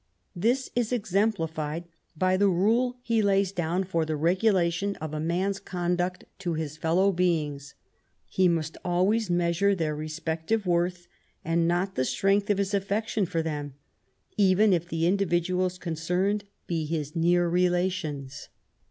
This 0.35 0.71
is 0.75 0.91
exemplified 0.91 1.83
by 2.17 2.35
the 2.35 2.47
rule 2.47 2.97
he 3.03 3.21
lays 3.21 3.51
down 3.51 3.83
for 3.83 4.03
the 4.03 4.15
regulation 4.15 4.95
of 4.95 5.13
a 5.13 5.19
man's 5.19 5.59
•conduct 5.59 6.23
to 6.39 6.55
his 6.55 6.75
fellow 6.75 7.11
beings. 7.11 7.75
He 8.27 8.47
must 8.47 8.77
always 8.83 9.29
measure 9.29 9.75
their 9.75 9.95
respective 9.95 10.65
worth, 10.65 11.07
and 11.45 11.67
not 11.67 11.93
the 11.93 12.03
strength 12.03 12.49
of 12.49 12.57
his 12.57 12.73
affection 12.73 13.27
for 13.27 13.43
them, 13.43 13.75
even 14.37 14.73
if 14.73 14.89
the 14.89 15.05
individuals 15.05 15.77
concerned 15.77 16.45
be 16.65 16.87
his 16.87 17.15
near 17.15 17.47
relations. 17.47 18.49